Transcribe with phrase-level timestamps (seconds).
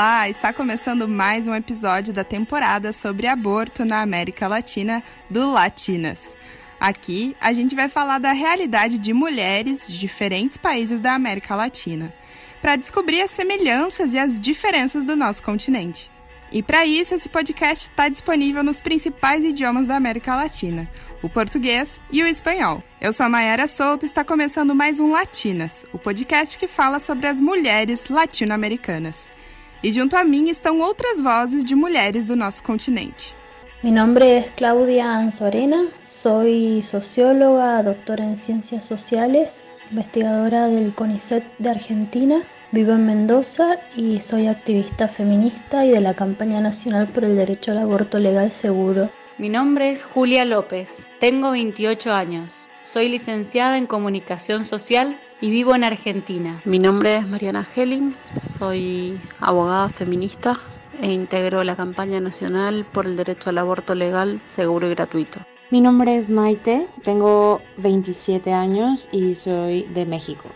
[0.00, 6.36] Olá, está começando mais um episódio da temporada sobre aborto na América Latina do Latinas.
[6.78, 12.14] Aqui a gente vai falar da realidade de mulheres de diferentes países da América Latina,
[12.62, 16.08] para descobrir as semelhanças e as diferenças do nosso continente.
[16.52, 20.88] E para isso, esse podcast está disponível nos principais idiomas da América Latina,
[21.20, 22.84] o português e o espanhol.
[23.00, 27.00] Eu sou a Mayara Souto e está começando mais um Latinas, o podcast que fala
[27.00, 29.36] sobre as mulheres latino-americanas.
[29.82, 33.34] E junto a mim estão outras vozes de mulheres do nosso continente.
[33.82, 41.70] Mi nombre es Claudia Anzorena, soy socióloga, doctora en ciencias sociales, investigadora del CONICET de
[41.70, 47.34] Argentina Vivo en Mendoza y soy activista feminista y de la campaña nacional por el
[47.34, 49.10] derecho al aborto legal seguro.
[49.38, 55.74] Mi nombre es Julia López, tengo 28 años, soy licenciada en comunicación social y vivo
[55.74, 56.60] en Argentina.
[56.64, 60.58] Mi nombre es Mariana Helling, soy abogada feminista
[61.00, 65.40] e integro la campaña nacional por el derecho al aborto legal, seguro y gratuito.
[65.70, 70.48] Mi nombre es Maite, tengo 27 años y soy de México.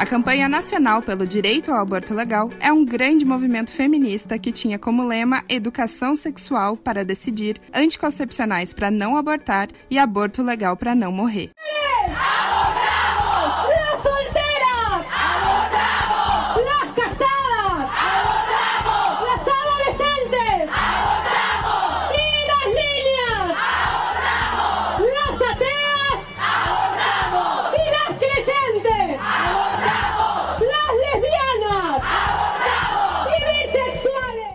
[0.00, 4.78] A campanha nacional pelo direito ao aborto legal é um grande movimento feminista que tinha
[4.78, 11.12] como lema educação sexual para decidir, anticoncepcionais para não abortar e aborto legal para não
[11.12, 11.50] morrer.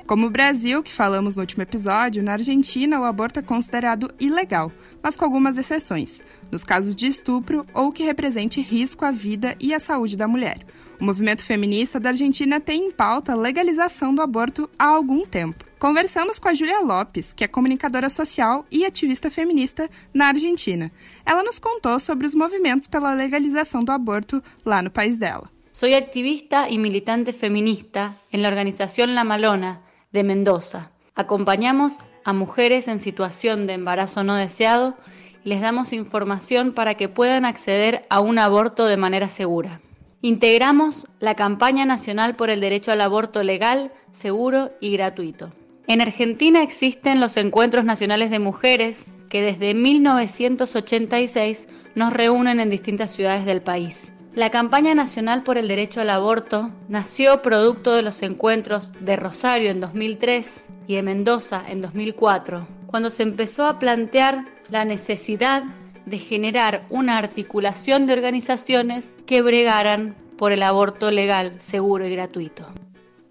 [0.07, 4.71] Como o Brasil, que falamos no último episódio, na Argentina o aborto é considerado ilegal,
[5.01, 9.73] mas com algumas exceções, nos casos de estupro ou que represente risco à vida e
[9.73, 10.59] à saúde da mulher.
[11.01, 15.65] O movimento feminista da Argentina tem em pauta a legalização do aborto há algum tempo.
[15.79, 20.91] Conversamos com a Júlia Lopes, que é comunicadora social e ativista feminista na Argentina.
[21.25, 25.49] Ela nos contou sobre os movimentos pela legalização do aborto lá no país dela.
[25.73, 29.81] Sou ativista e militante feminista na organização La Malona,
[30.15, 30.89] de Mendoza.
[31.13, 34.95] Acompañamos a mujeres en situación de embarazo no deseado
[35.43, 39.79] y les damos información para que puedan acceder a un aborto de manera segura.
[40.21, 45.51] Integramos la campaña nacional por el derecho al aborto legal, seguro y gratuito.
[45.85, 53.11] En Argentina existen los encuentros nacionales de mujeres que desde 1986 nos reúnen en distintas
[53.11, 54.11] ciudades del país.
[54.35, 59.71] La campaña nacional por el derecho al aborto nació producto de los encuentros de Rosario
[59.71, 65.63] en 2003 y de Mendoza en 2004, cuando se empezó a plantear la necesidad
[66.05, 72.67] de generar una articulación de organizaciones que bregaran por el aborto legal, seguro y gratuito.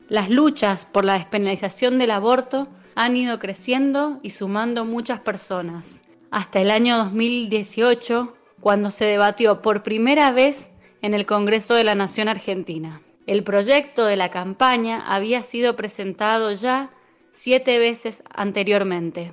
[0.09, 6.03] Las luchas por la despenalización del aborto han ido creciendo y sumando muchas personas.
[6.31, 10.71] Hasta el año 2018, cuando se debatió por primera vez
[11.05, 13.03] en el Congreso de la Nación Argentina.
[13.27, 16.89] El proyecto de la campaña había sido presentado ya
[17.31, 19.31] siete veces anteriormente.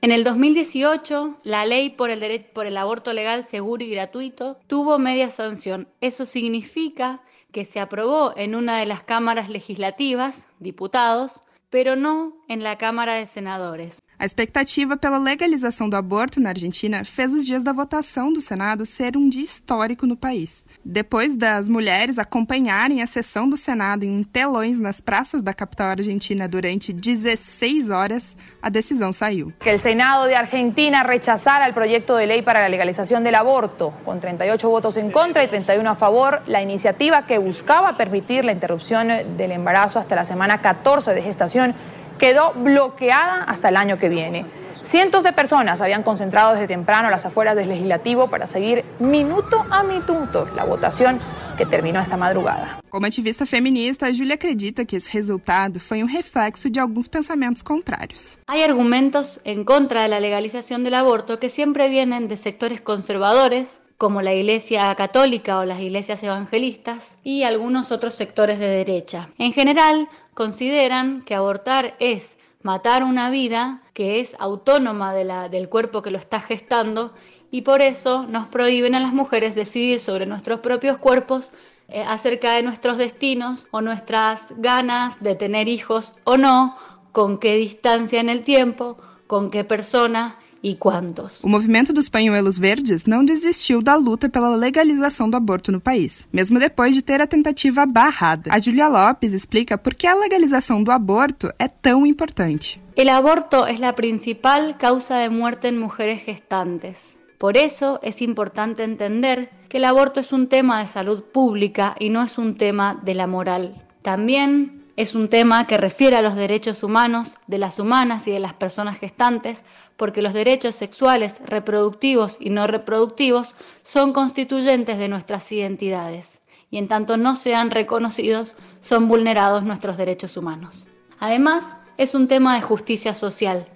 [0.00, 4.98] En el 2018, la ley por el, por el aborto legal, seguro y gratuito tuvo
[4.98, 5.86] media sanción.
[6.00, 12.64] Eso significa que se aprobó en una de las cámaras legislativas, diputados, pero no en
[12.64, 14.02] la Cámara de Senadores.
[14.24, 18.86] A expectativa pela legalização do aborto na Argentina fez os dias da votação do Senado
[18.86, 20.64] ser um dia histórico no país.
[20.82, 26.48] Depois das mulheres acompanharem a sessão do Senado em telões nas praças da capital argentina
[26.48, 29.52] durante 16 horas, a decisão saiu.
[29.60, 33.92] Que o Senado de Argentina rechazara o projeto de lei para a legalização do aborto,
[34.06, 38.52] com 38 votos em contra e 31 a favor, a iniciativa que buscava permitir a
[38.52, 41.74] interrupção do embarazo hasta a semana 14 de gestação
[42.18, 44.46] quedó bloqueada hasta el año que viene.
[44.82, 49.64] Cientos de personas habían concentrado desde temprano a las afueras del legislativo para seguir minuto
[49.70, 51.18] a minuto la votación
[51.56, 52.80] que terminou esta madrugada.
[52.90, 57.62] Como ativista feminista, a Júlia acredita que esse resultado foi um reflexo de alguns pensamentos
[57.62, 58.36] contrários.
[58.46, 64.20] Há argumentos em contra da legalização do aborto que sempre vienen de sectores conservadores como
[64.20, 69.30] la Iglesia Católica o las iglesias evangelistas y algunos otros sectores de derecha.
[69.38, 75.68] En general, consideran que abortar es matar una vida que es autónoma de la, del
[75.68, 77.12] cuerpo que lo está gestando
[77.50, 81.52] y por eso nos prohíben a las mujeres decidir sobre nuestros propios cuerpos
[81.88, 86.76] eh, acerca de nuestros destinos o nuestras ganas de tener hijos o no,
[87.12, 88.96] con qué distancia en el tiempo,
[89.26, 91.44] con qué persona y cuántos.
[91.44, 96.26] O movimento dos pañuelos verdes não desistiu da luta pela legalização do aborto no país,
[96.32, 98.50] mesmo depois de ter a tentativa barrada.
[98.50, 102.80] A Julia Lopes explica por que a legalização do aborto é tão importante.
[102.96, 107.18] El aborto es la principal causa de muerte en mujeres gestantes.
[107.36, 112.08] Por eso es importante entender que el aborto es un tema de salud pública y
[112.08, 113.84] no es un tema de la moral.
[114.00, 118.38] También es un tema que refiere a los derechos humanos de las humanas y de
[118.38, 119.64] las personas gestantes,
[119.96, 126.88] porque los derechos sexuales, reproductivos y no reproductivos son constituyentes de nuestras identidades y en
[126.88, 130.86] tanto no sean reconocidos son vulnerados nuestros derechos humanos.
[131.20, 133.66] Además, es un tema de justicia social,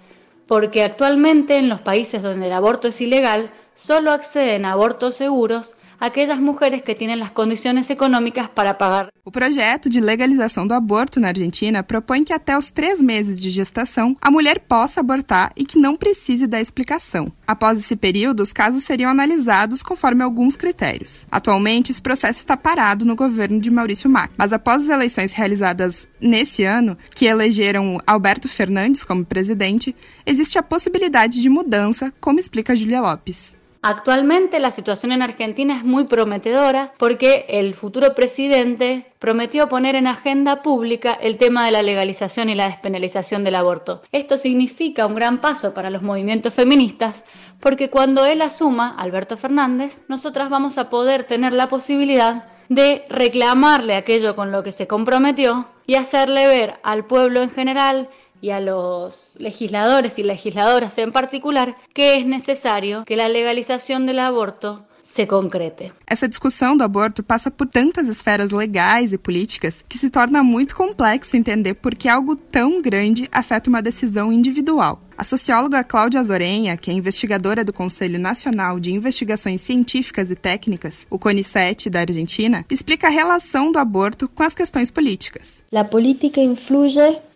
[0.47, 5.75] porque actualmente en los países donde el aborto es ilegal, solo acceden a abortos seguros
[6.01, 9.09] aquelas mulheres que têm as condições econômicas para pagar.
[9.25, 13.51] O projeto de legalização do aborto na Argentina propõe que até os três meses de
[13.51, 17.31] gestação a mulher possa abortar e que não precise da explicação.
[17.47, 21.27] Após esse período, os casos seriam analisados conforme alguns critérios.
[21.31, 26.09] Atualmente, esse processo está parado no governo de Maurício Macri, mas após as eleições realizadas
[26.21, 32.77] nesse ano, que elegeram Alberto Fernandes como presidente, existe a possibilidade de mudança, como explica
[32.77, 33.58] Julia Lopes.
[33.83, 40.09] Actualmente la situación en Argentina es muy prometedora porque el futuro presidente prometió poner en
[40.09, 44.03] agenda pública el tema de la legalización y la despenalización del aborto.
[44.11, 47.25] Esto significa un gran paso para los movimientos feministas
[47.61, 53.95] porque cuando él asuma, Alberto Fernández, nosotras vamos a poder tener la posibilidad de reclamarle
[53.95, 58.09] aquello con lo que se comprometió y hacerle ver al pueblo en general
[58.41, 64.19] y a los legisladores y legisladoras en particular que es necesario que la legalización del
[64.21, 65.91] aborto se concrete.
[66.07, 70.77] Essa discussão do aborto passa por tantas esferas legais e políticas que se torna muito
[70.77, 75.01] complexo entender por que algo tão grande afeta uma decisão individual.
[75.17, 81.07] A socióloga Cláudia Zorenha, que é investigadora do Conselho Nacional de Investigações Científicas e Técnicas,
[81.11, 85.63] o CONICET da Argentina, explica a relação do aborto com as questões políticas.
[85.75, 86.91] A política influi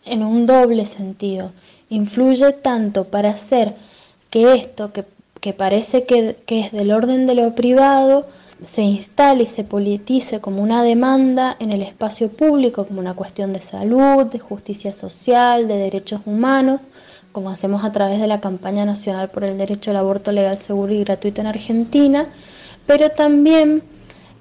[0.05, 1.53] em um doble sentido.
[1.91, 3.75] Influi tanto para hacer
[4.31, 5.05] que esto que
[5.43, 8.27] que parece que, es del orden de lo privado,
[8.63, 13.53] se instale y se politice como una demanda en el espacio público, como una cuestión
[13.53, 16.81] de salud, de justicia social, de derechos humanos,
[17.33, 20.93] como hacemos a través de la campaña nacional por el derecho al aborto legal, seguro
[20.93, 22.29] y gratuito en Argentina,
[22.87, 23.83] pero también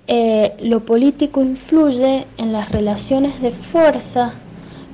[0.06, 4.36] eh, lo político influye en las relaciones de fuerza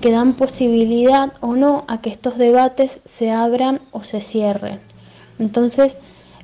[0.02, 4.80] que dan posibilidad o no a que estos debates se abran o se cierren.
[5.40, 5.98] Entonces,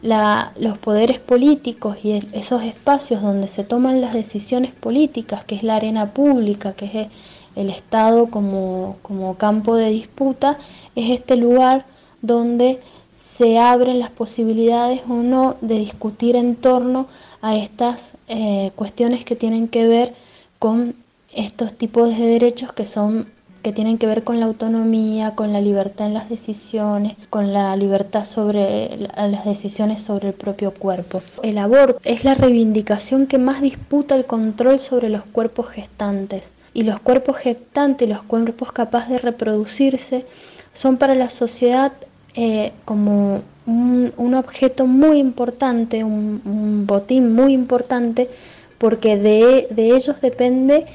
[0.04, 5.78] los poderes políticos y esos espacios donde se toman las decisiones políticas, que es la
[5.78, 7.08] arena pública, que es
[7.56, 8.98] el Estado como,
[9.38, 10.58] campo de disputa,
[10.96, 11.86] es este lugar
[12.22, 12.82] donde
[13.14, 17.08] se abren las posibilidades o no de discutir en torno
[17.42, 20.14] a estas eh, cuestiones que tienen que ver
[20.60, 20.96] con
[21.32, 23.28] estos tipos de derechos que son
[23.64, 27.76] que tienen que ver con la autonomía, con la libertad en las decisiones, con la
[27.78, 31.24] libertad sobre las decisiones sobre el propio cuerpo.
[31.42, 36.52] El aborto es la reivindicación que más disputa el control sobre los cuerpos gestantes.
[36.74, 40.26] Y los cuerpos gestantes, los cuerpos capaces de reproducirse,
[40.74, 41.94] son para la sociedad
[42.36, 48.30] eh, como un, objeto muy importante, un, botín muy importante,
[48.78, 50.86] porque de ellos depende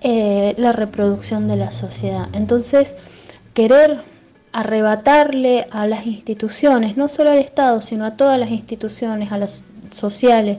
[0.00, 2.28] eh, la reproducción de la sociedad.
[2.32, 2.94] Entonces,
[3.54, 4.02] querer
[4.52, 9.64] arrebatarle a las instituciones, no solo al Estado, sino a todas las instituciones, a las
[9.90, 10.58] sociales,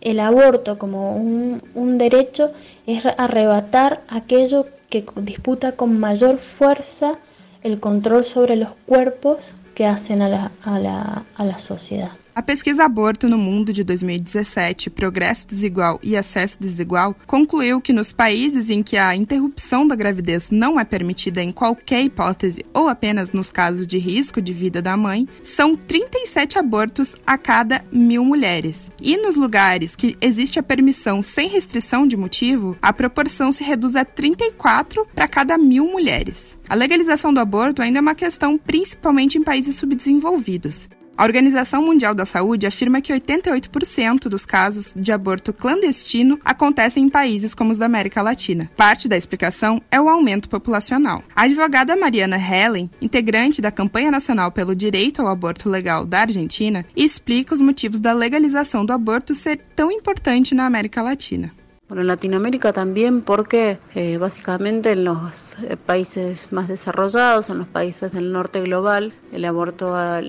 [0.00, 2.52] el aborto como un, un derecho
[2.86, 7.18] es arrebatar aquello que disputa con mayor fuerza
[7.62, 12.12] el control sobre los cuerpos que hacen a la, a la, a la sociedad.
[12.40, 18.14] A pesquisa Aborto no Mundo de 2017, Progresso Desigual e Acesso Desigual, concluiu que nos
[18.14, 23.30] países em que a interrupção da gravidez não é permitida em qualquer hipótese ou apenas
[23.32, 28.90] nos casos de risco de vida da mãe, são 37 abortos a cada mil mulheres.
[28.98, 33.94] E nos lugares que existe a permissão sem restrição de motivo, a proporção se reduz
[33.94, 36.58] a 34 para cada mil mulheres.
[36.66, 40.88] A legalização do aborto ainda é uma questão principalmente em países subdesenvolvidos.
[41.20, 47.08] A Organização Mundial da Saúde afirma que 88% dos casos de aborto clandestino acontecem em
[47.10, 48.70] países como os da América Latina.
[48.74, 51.22] Parte da explicação é o aumento populacional.
[51.36, 56.86] A advogada Mariana Helen, integrante da Campanha Nacional pelo Direito ao Aborto Legal da Argentina,
[56.96, 61.52] explica os motivos da legalização do aborto ser tão importante na América Latina.
[61.90, 67.66] Bueno, en Latinoamérica también porque eh, básicamente en los eh, países más desarrollados, en los
[67.66, 70.20] países del norte global, el aborto ha,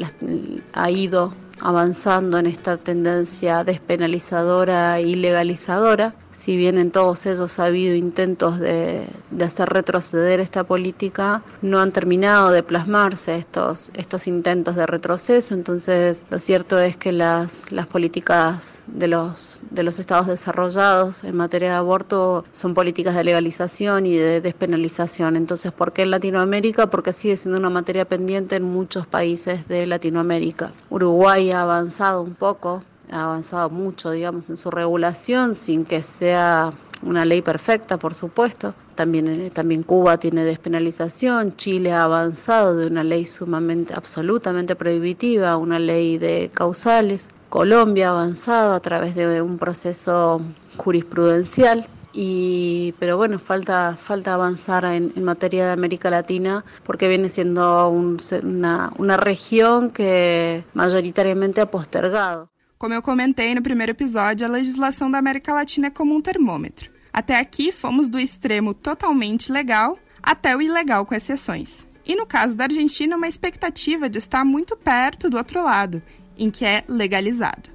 [0.73, 7.65] ha ido avanzando en esta tendencia despenalizadora y legalizadora si bien en todos ellos ha
[7.65, 9.07] habido intentos de,
[9.45, 15.53] hacer retroceder esta política, no han terminado de plasmarse estos, estos intentos de retroceso.
[15.53, 21.37] Entonces, lo cierto es que las, las políticas de los, de los estados desarrollados en
[21.37, 25.35] materia de aborto son políticas de legalización y de despenalización.
[25.35, 26.89] Entonces, ¿por qué en Latinoamérica?
[26.89, 30.71] Porque sigue siendo una materia pendiente en muchos países de Latinoamérica.
[30.89, 36.73] Uruguay ha avanzado un poco ha avanzado mucho, digamos, en su regulación, sin que sea
[37.03, 38.73] una ley perfecta, por supuesto.
[38.95, 45.57] También, eh, también Cuba tiene despenalización, Chile ha avanzado de una ley sumamente, absolutamente prohibitiva,
[45.57, 47.29] una ley de causales.
[47.49, 50.41] Colombia ha avanzado a través de un proceso
[50.77, 51.87] jurisprudencial.
[52.13, 58.91] Y, pero bueno, falta, falta avanzar en, materia de América Latina porque viene siendo una,
[58.97, 62.49] una región que mayoritariamente ha postergado.
[62.81, 66.89] Como eu comentei no primeiro episódio, a legislação da América Latina é como um termômetro.
[67.13, 71.85] Até aqui, fomos do extremo totalmente legal até o ilegal, com exceções.
[72.03, 76.01] E no caso da Argentina, uma expectativa de estar muito perto do outro lado,
[76.35, 77.69] em que é legalizado.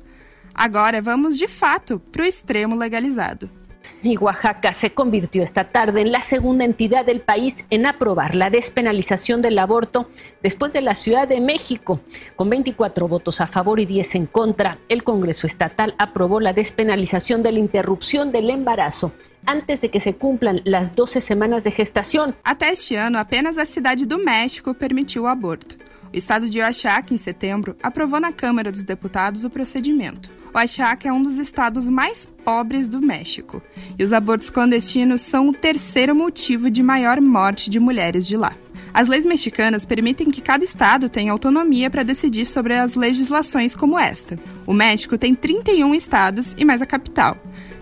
[0.52, 3.48] Agora vamos de fato para o extremo legalizado.
[4.06, 8.50] Y Oaxaca se convirtió esta tarde en la segunda entidad del país en aprobar la
[8.50, 10.08] despenalización del aborto
[10.44, 12.00] después de la Ciudad de México.
[12.36, 17.42] Con 24 votos a favor y 10 en contra, el Congreso Estatal aprobó la despenalización
[17.42, 19.10] de la interrupción del embarazo
[19.44, 22.36] antes de que se cumplan las 12 semanas de gestación.
[22.44, 25.74] Até este ano, apenas a cidade do México permitiu o aborto.
[26.14, 30.30] O estado de Oaxaca, em setembro, aprovou na Câmara dos Deputados o procedimento.
[30.56, 33.62] Oaxaca é um dos estados mais pobres do México,
[33.98, 38.56] e os abortos clandestinos são o terceiro motivo de maior morte de mulheres de lá.
[38.94, 43.98] As leis mexicanas permitem que cada estado tenha autonomia para decidir sobre as legislações como
[43.98, 44.38] esta.
[44.66, 47.36] O México tem 31 estados e mais a capital.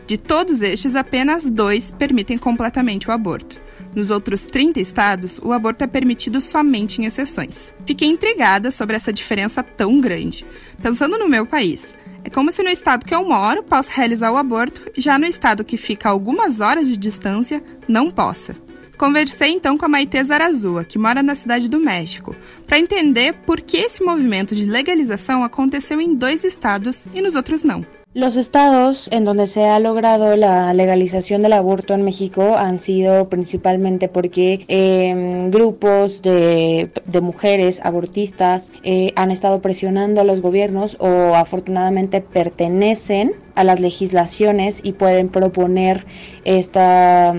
[0.04, 3.56] De todos estes, apenas dois permitem completamente o aborto.
[3.94, 7.72] Nos outros 30 estados, o aborto é permitido somente em exceções.
[7.86, 10.44] Fiquei intrigada sobre essa diferença tão grande.
[10.82, 14.36] Pensando no meu país, é como se no estado que eu moro possa realizar o
[14.38, 18.56] aborto, já no estado que fica a algumas horas de distância, não possa.
[18.96, 22.34] Conversei então com a Maite Zarazua, que mora na cidade do México,
[22.66, 27.62] para entender por que esse movimento de legalização aconteceu em dois estados e nos outros
[27.62, 27.84] não.
[28.14, 33.28] Los estados en donde se ha logrado la legalización del aborto en México han sido
[33.28, 41.34] principalmente porque em, grupos de, mujeres abortistas eh, han estado presionando a los gobiernos o
[41.34, 46.06] afortunadamente pertenecen a las legislaciones y pueden proponer
[46.44, 47.34] esta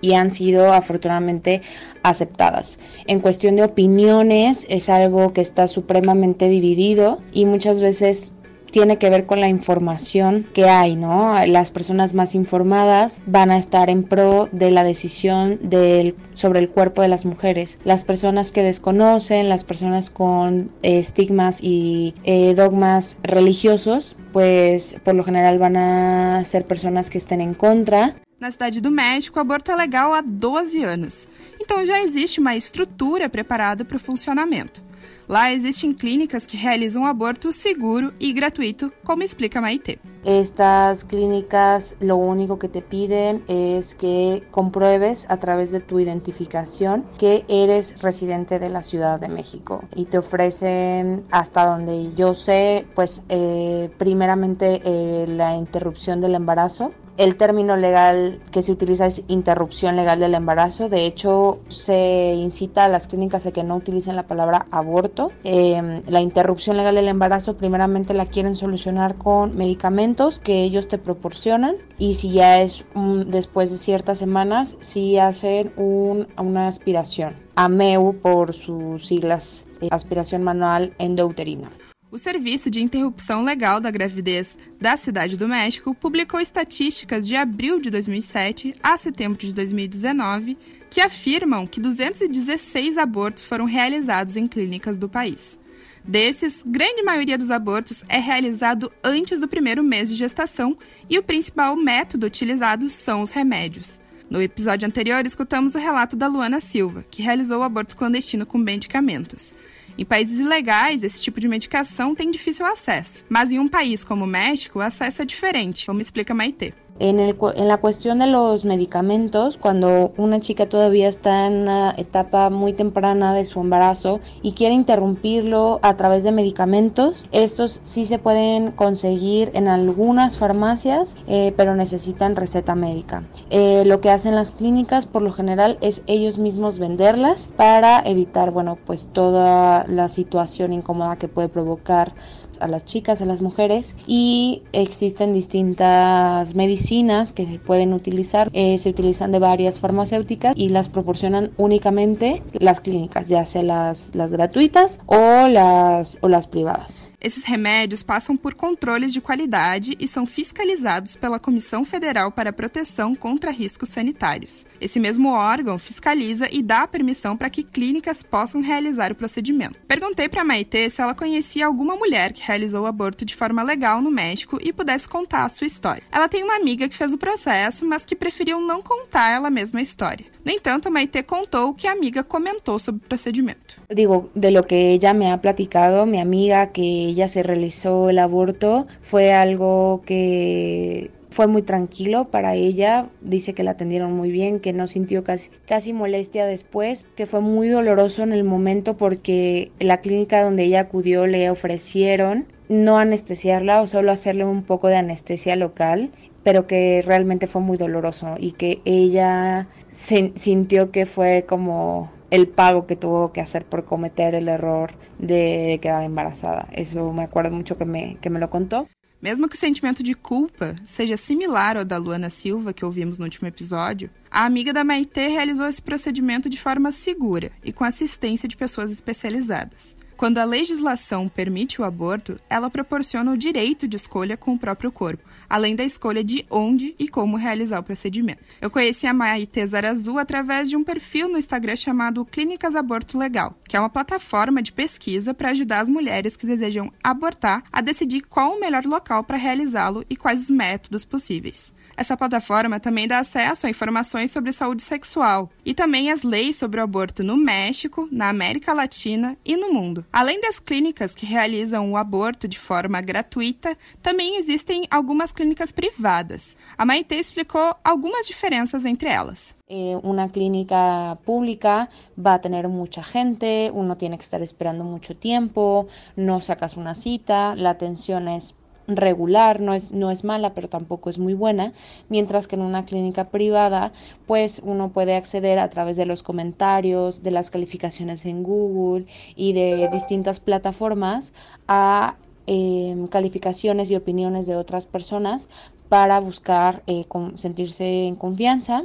[0.00, 1.62] y han sido afortunadamente
[2.02, 2.80] aceptadas.
[3.06, 8.34] En cuestión de opiniones es algo que está supremamente dividido y muchas veces
[8.76, 11.34] tiene que ver con la información que hay, ¿no?
[11.46, 16.68] Las personas más informadas van a estar en pro de la decisión del, sobre el
[16.68, 17.78] cuerpo de las mujeres.
[17.84, 25.14] Las personas que desconocen, las personas con eh, estigmas y eh, dogmas religiosos, pues por
[25.14, 28.14] lo general van a ser personas que estén en contra.
[28.38, 31.26] Na Cidade do México, aborto é legal há 12 anos.
[31.58, 34.84] Então já existe uma estrutura preparada para o funcionamento.
[35.28, 39.98] Lá existem clínicas que realizam aborto seguro y gratuito, como explica Maite.
[40.26, 47.04] Estas clínicas lo único que te piden es que compruebes a través de tu identificación
[47.16, 52.86] que eres residente de la Ciudad de México y te ofrecen hasta donde yo sé,
[52.96, 59.22] pues eh, primeramente eh, la interrupción del embarazo el término legal que se utiliza es
[59.28, 60.88] interrupción legal del embarazo.
[60.88, 65.32] De hecho, se incita a las clínicas a que no utilicen la palabra aborto.
[65.44, 70.96] Em, la interrupción legal del embarazo primeramente la quieren solucionar con medicamentos que ellos te
[70.96, 72.84] proporcionan y si ya es
[73.26, 77.36] después de ciertas semanas, sí hacen una aspiración.
[77.54, 81.70] AMEU por sus siglas, aspiración manual endouterina.
[82.10, 87.78] O Serviço de Interrupção Legal da Gravidez da Cidade do México publicou estatísticas de abril
[87.78, 90.56] de 2007 a setembro de 2019
[90.88, 95.58] que afirmam que 216 abortos foram realizados em clínicas do país.
[96.06, 100.78] Desses, grande maioria dos abortos é realizado antes do primeiro mês de gestação
[101.10, 103.98] e o principal método utilizado são os remédios.
[104.30, 108.56] No episódio anterior, escutamos o relato da Luana Silva, que realizou o aborto clandestino com
[108.56, 109.52] medicamentos.
[109.98, 113.24] Em países ilegais, esse tipo de medicação tem difícil acesso.
[113.28, 116.74] Mas em um país como o México, o acesso é diferente, como explica Maite.
[116.98, 121.94] En, el, en la cuestión de los medicamentos, cuando una chica todavía está en una
[121.96, 128.06] etapa muy temprana de su embarazo y quiere interrumpirlo a través de medicamentos, estos sí
[128.06, 133.24] se pueden conseguir en algunas farmacias, eh, pero necesitan receta médica.
[133.50, 138.50] Eh, lo que hacen las clínicas por lo general es ellos mismos venderlas para evitar,
[138.50, 142.14] bueno, pues toda la situación incómoda que puede provocar
[142.60, 148.78] a las chicas, a las mujeres y existen distintas medicinas que se pueden utilizar, eh,
[148.78, 154.32] se utilizan de varias farmacéuticas y las proporcionan únicamente las clínicas, ya sea las, las
[154.32, 157.08] gratuitas o las, o las privadas.
[157.26, 162.52] Esses remédios passam por controles de qualidade e são fiscalizados pela Comissão Federal para a
[162.52, 164.64] Proteção contra Riscos Sanitários.
[164.80, 169.76] Esse mesmo órgão fiscaliza e dá permissão para que clínicas possam realizar o procedimento.
[169.88, 173.62] Perguntei para a Maite se ela conhecia alguma mulher que realizou o aborto de forma
[173.62, 176.02] legal no México e pudesse contar a sua história.
[176.12, 179.80] Ela tem uma amiga que fez o processo, mas que preferiu não contar ela mesma
[179.80, 180.26] a história.
[180.44, 183.80] No entanto, Maite contou o que a amiga comentou sobre o procedimento.
[183.92, 188.18] Digo, de lo que ella me ha platicado, mi amiga que ella se realizó el
[188.18, 194.58] aborto fue algo que fue muy tranquilo para ella, dice que la atendieron muy bien,
[194.58, 199.98] que no sintió casi, molestia después, que fue muy doloroso en el momento porque la
[199.98, 205.56] clínica donde ella acudió le ofrecieron no anestesiarla o solo hacerle un poco de anestesia
[205.56, 206.10] local
[206.42, 212.86] pero que realmente fue muy doloroso y que ella sintió que fue como el pago
[212.86, 216.68] que tuvo que hacer por cometer el error de quedar embarazada.
[216.72, 218.88] Eso me acuerdo mucho que me, que me lo contó.
[219.20, 223.24] Mesmo que o sentimento de culpa seja similar ao da Luana Silva, que ouvimos no
[223.24, 228.48] último episódio, a amiga da Maitê realizou esse procedimento de forma segura e com assistência
[228.48, 229.96] de pessoas especializadas.
[230.16, 234.90] Quando a legislação permite o aborto, ela proporciona o direito de escolha com o próprio
[234.90, 238.56] corpo, além da escolha de onde e como realizar o procedimento.
[238.58, 243.54] Eu conheci a Maite Zarazu através de um perfil no Instagram chamado Clínicas Aborto Legal,
[243.68, 248.22] que é uma plataforma de pesquisa para ajudar as mulheres que desejam abortar a decidir
[248.22, 251.75] qual o melhor local para realizá-lo e quais os métodos possíveis.
[251.96, 256.78] Essa plataforma também dá acesso a informações sobre saúde sexual e também as leis sobre
[256.78, 260.04] o aborto no México, na América Latina e no mundo.
[260.12, 266.54] Além das clínicas que realizam o aborto de forma gratuita, também existem algumas clínicas privadas.
[266.76, 269.54] A Maite explicou algumas diferenças entre elas.
[269.68, 275.16] Eh, una clínica pública va a tener mucha gente, uno tiene que estar esperando mucho
[275.16, 278.54] tiempo, no sacas una cita, la atención es
[278.88, 281.72] regular, no es, no es mala, pero tampoco es muy buena,
[282.08, 283.92] mientras que en una clínica privada,
[284.26, 289.52] pues uno puede acceder a través de los comentarios, de las calificaciones en Google y
[289.52, 291.32] de distintas plataformas
[291.68, 295.48] a em, calificaciones y opiniones de otras personas
[295.88, 298.84] para buscar eh, sentirse en confianza,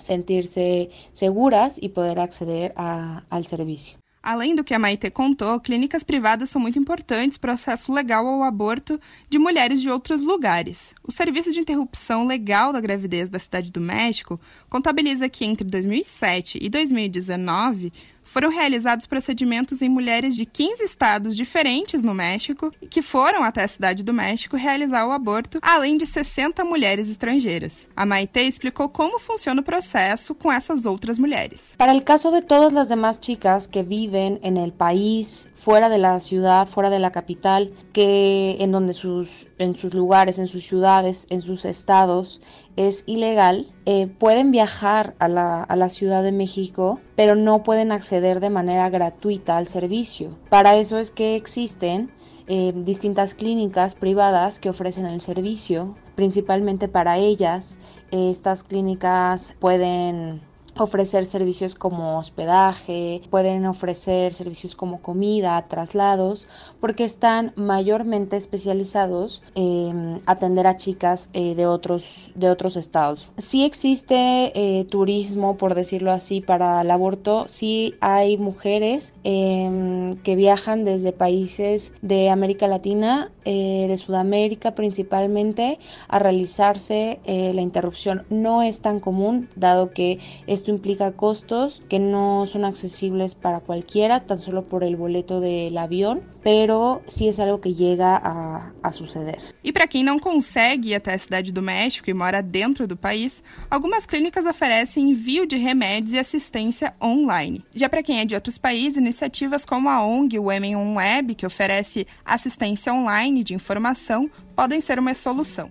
[0.00, 4.03] sentirse seguras y poder acceder al servicio.
[4.26, 8.26] Além do que a Maite contou, clínicas privadas são muito importantes para o acesso legal
[8.26, 10.94] ao aborto de mulheres de outros lugares.
[11.06, 16.58] O Serviço de Interrupção Legal da Gravidez da Cidade do México contabiliza que entre 2007
[16.58, 17.92] e 2019
[18.24, 23.68] foram realizados procedimentos em mulheres de 15 estados diferentes no México que foram até a
[23.68, 27.88] cidade do México realizar o aborto, além de 60 mulheres estrangeiras.
[27.94, 31.74] A Maite explicou como funciona o processo com essas outras mulheres.
[31.76, 36.20] Para o caso de todas as demais chicas que vivem no país fuera de la
[36.20, 41.26] ciudad, fuera de la capital, que en donde sus, en sus lugares, en sus ciudades,
[41.30, 42.40] en sus estados
[42.76, 47.92] es ilegal, eh, pueden viajar a la, a la Ciudad de México, pero no pueden
[47.92, 50.30] acceder de manera gratuita al servicio.
[50.48, 52.10] Para eso es que existen
[52.46, 57.78] eh, distintas clínicas privadas que ofrecen el servicio, principalmente para ellas.
[58.10, 60.42] estas clínicas pueden
[60.76, 66.46] ofrecer servicios como hospedaje, pueden ofrecer servicios como comida, traslados,
[66.80, 73.32] porque están mayormente especializados en atender a chicas eh, de, otros, de otros estados.
[73.38, 80.36] Sí existe eh, turismo, por decirlo así, para el aborto, sí hay mujeres em, que
[80.36, 88.24] viajan desde países de América Latina, eh, de Sudamérica principalmente, a realizarse la interrupción.
[88.30, 93.60] No es tan común, dado que es esto implica costos que no son accesibles para
[93.60, 98.72] cualquiera, tan solo por el boleto del avión, pero sí es algo que llega a,
[98.82, 99.36] a suceder.
[99.62, 102.96] E para quem não consegue ir até a cidade do México e mora dentro do
[102.96, 107.62] país, algumas clínicas oferecem envio de remédios e assistência online.
[107.76, 111.44] Já para quem é de outros países, iniciativas como a ONG Women on Web, que
[111.44, 115.70] oferece assistência online de informação, podem ser uma solução.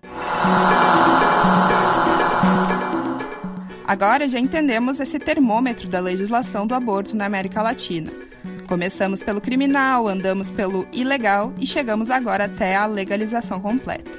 [3.86, 8.12] Agora já entendemos esse termômetro da legislação do aborto na América Latina.
[8.68, 14.12] Começamos pelo criminal, andamos pelo ilegal e chegamos agora até a legalização completa.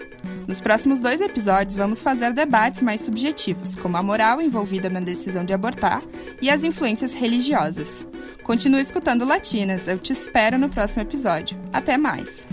[0.47, 5.45] Nos próximos dois episódios, vamos fazer debates mais subjetivos, como a moral envolvida na decisão
[5.45, 6.03] de abortar
[6.41, 8.07] e as influências religiosas.
[8.43, 11.59] Continue escutando Latinas, eu te espero no próximo episódio.
[11.73, 12.47] Até mais!